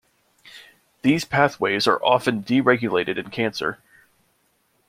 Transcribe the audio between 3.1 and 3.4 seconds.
in